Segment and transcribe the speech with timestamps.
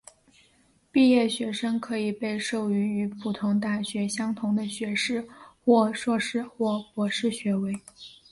[0.91, 5.23] 毕业学生可以被授予与普通大学相同的学士
[5.63, 7.71] 或硕士或博士学位。